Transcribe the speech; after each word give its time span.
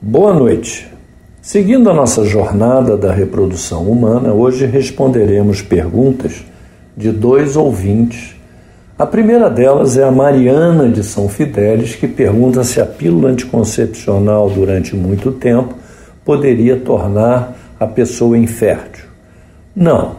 Boa 0.00 0.32
noite. 0.32 0.86
Seguindo 1.42 1.90
a 1.90 1.92
nossa 1.92 2.24
jornada 2.24 2.96
da 2.96 3.12
reprodução 3.12 3.82
humana, 3.82 4.32
hoje 4.32 4.64
responderemos 4.64 5.60
perguntas 5.60 6.44
de 6.96 7.10
dois 7.10 7.56
ouvintes. 7.56 8.36
A 8.96 9.04
primeira 9.04 9.50
delas 9.50 9.98
é 9.98 10.04
a 10.04 10.10
Mariana 10.12 10.88
de 10.88 11.02
São 11.02 11.28
Fidélis, 11.28 11.96
que 11.96 12.06
pergunta 12.06 12.62
se 12.62 12.80
a 12.80 12.86
pílula 12.86 13.30
anticoncepcional 13.30 14.48
durante 14.48 14.94
muito 14.94 15.32
tempo 15.32 15.74
poderia 16.24 16.76
tornar 16.76 17.56
a 17.80 17.86
pessoa 17.88 18.38
infértil. 18.38 19.06
Não. 19.74 20.12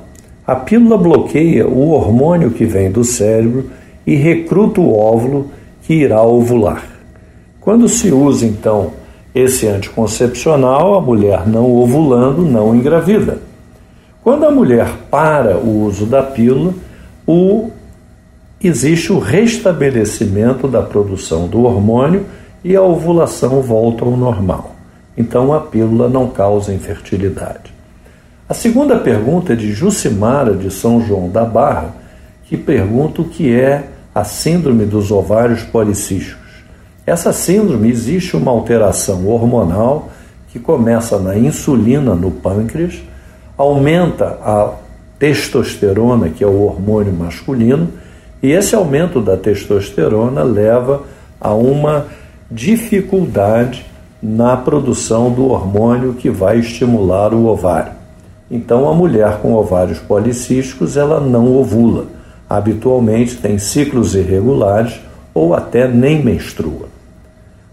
A 0.46 0.58
pílula 0.58 0.98
bloqueia 0.98 1.66
o 1.66 1.92
hormônio 1.92 2.52
que 2.52 2.66
vem 2.66 2.92
do 2.92 3.06
cérebro 3.06 3.70
e 4.06 4.14
recruta 4.16 4.82
o 4.82 4.94
óvulo 4.94 5.50
que 5.84 5.94
irá 5.94 6.22
ovular. 6.22 6.84
Quando 7.62 7.88
se 7.88 8.12
usa 8.12 8.46
então 8.46 8.99
esse 9.34 9.68
anticoncepcional, 9.68 10.96
a 10.96 11.02
mulher 11.02 11.48
não 11.48 11.72
ovulando 11.72 12.42
não 12.42 12.76
engravida. 12.76 13.38
Quando 14.24 14.46
a 14.46 14.52
mulher 14.52 14.90
para 15.10 15.58
o 15.58 15.84
uso 15.84 16.06
da 16.06 16.22
pílula, 16.22 16.74
o, 17.26 17.70
existe 18.62 19.14
o 19.14 19.20
restabelecimento 19.20 20.68
da 20.68 20.82
produção 20.82 21.48
do 21.48 21.64
hormônio 21.64 22.26
e 22.64 22.76
a 22.76 22.82
ovulação 22.82 23.62
volta 23.62 24.04
ao 24.04 24.12
normal. 24.12 24.76
Então 25.18 25.54
a 25.54 25.60
pílula 25.60 26.10
não 26.10 26.28
causa 26.28 26.74
infertilidade. 26.74 27.74
A 28.48 28.54
segunda 28.54 28.98
pergunta 28.98 29.54
é 29.54 29.56
de 29.56 29.72
Jucimara 29.72 30.56
de 30.56 30.72
São 30.72 31.06
João 31.06 31.30
da 31.30 31.46
Barra, 31.46 31.94
que 32.46 32.58
pergunta 32.58 33.22
o 33.22 33.26
que 33.26 33.54
é 33.54 33.90
a 34.14 34.24
síndrome 34.24 34.86
dos 34.86 35.12
ovários 35.12 35.62
policísticos. 35.62 36.39
Essa 37.10 37.34
síndrome 37.34 37.90
existe 37.90 38.38
uma 38.38 38.52
alteração 38.52 39.28
hormonal 39.28 40.10
que 40.50 40.60
começa 40.60 41.18
na 41.18 41.36
insulina 41.36 42.14
no 42.14 42.30
pâncreas, 42.30 43.02
aumenta 43.58 44.38
a 44.44 44.76
testosterona, 45.18 46.30
que 46.30 46.44
é 46.44 46.48
o 46.48 46.62
hormônio 46.62 47.12
masculino, 47.12 47.90
e 48.44 48.52
esse 48.52 48.76
aumento 48.76 49.20
da 49.20 49.36
testosterona 49.36 50.44
leva 50.44 51.02
a 51.42 51.52
uma 51.52 52.06
dificuldade 52.52 53.84
na 54.22 54.56
produção 54.56 55.32
do 55.32 55.48
hormônio 55.48 56.14
que 56.14 56.30
vai 56.30 56.60
estimular 56.60 57.34
o 57.34 57.48
ovário. 57.48 57.94
Então, 58.52 58.88
a 58.88 58.94
mulher 58.94 59.40
com 59.42 59.56
ovários 59.56 59.98
policísticos 59.98 60.96
ela 60.96 61.20
não 61.20 61.58
ovula. 61.58 62.06
Habitualmente 62.48 63.38
tem 63.38 63.58
ciclos 63.58 64.14
irregulares 64.14 65.00
ou 65.34 65.56
até 65.56 65.88
nem 65.88 66.24
menstrua. 66.24 66.99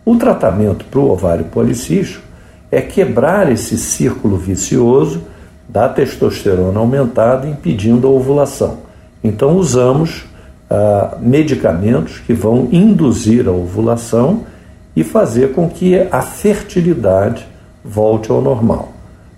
O 0.06 0.14
tratamento 0.14 0.84
para 0.84 1.00
o 1.00 1.10
ovário 1.10 1.46
policístico 1.46 2.22
é 2.70 2.80
quebrar 2.80 3.50
esse 3.50 3.76
círculo 3.76 4.36
vicioso 4.36 5.22
da 5.68 5.88
testosterona 5.88 6.78
aumentada, 6.78 7.48
impedindo 7.48 8.06
a 8.06 8.10
ovulação. 8.10 8.78
Então, 9.22 9.56
usamos 9.56 10.24
ah, 10.70 11.16
medicamentos 11.20 12.20
que 12.20 12.32
vão 12.32 12.68
induzir 12.70 13.48
a 13.48 13.50
ovulação 13.50 14.44
e 14.94 15.02
fazer 15.02 15.52
com 15.52 15.68
que 15.68 15.96
a 15.98 16.22
fertilidade 16.22 17.44
volte 17.84 18.30
ao 18.30 18.40
normal. 18.40 18.92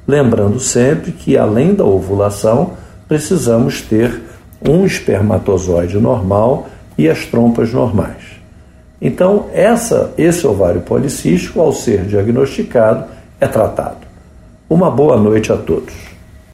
Lembrando 0.06 0.61
sempre 0.61 1.12
que, 1.12 1.34
além 1.34 1.74
da 1.74 1.84
ovulação, 1.86 2.74
precisamos 3.08 3.80
ter 3.80 4.22
um 4.61 4.84
espermatozoide 4.84 5.96
normal 5.98 6.69
e 6.98 7.08
as 7.08 7.24
trompas 7.24 7.72
normais. 7.72 8.38
Então, 9.01 9.47
essa, 9.53 10.13
esse 10.19 10.47
ovário 10.47 10.81
policístico, 10.81 11.61
ao 11.61 11.73
ser 11.73 12.05
diagnosticado, 12.05 13.05
é 13.41 13.47
tratado. 13.47 14.07
Uma 14.69 14.91
boa 14.91 15.17
noite 15.17 15.53
a 15.53 15.57
todos. 15.57 15.95